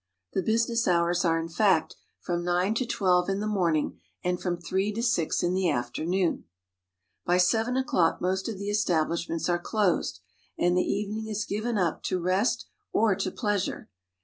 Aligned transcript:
The 0.33 0.41
business 0.41 0.87
hours 0.87 1.23
are, 1.25 1.39
in 1.39 1.47
fact, 1.47 1.95
from 2.19 2.43
nine 2.43 2.73
to 2.73 2.87
twelve 2.87 3.29
in 3.29 3.39
the 3.39 3.45
morning, 3.45 3.99
and 4.23 4.41
from 4.41 4.57
three 4.57 4.91
to 4.93 5.03
six 5.03 5.43
in 5.43 5.53
the 5.53 5.69
afternoon. 5.69 6.45
By 7.23 7.37
seven 7.37 7.77
o'clock 7.77 8.19
most 8.19 8.49
of 8.49 8.57
the 8.57 8.71
establishments 8.71 9.47
are 9.47 9.59
closed, 9.59 10.19
and 10.57 10.75
the 10.75 10.81
evening 10.81 11.27
is 11.27 11.45
given 11.45 11.77
up 11.77 12.01
to 12.05 12.19
rest 12.19 12.65
or 12.91 13.13
to 13.17 13.29
pleasure. 13.29 13.89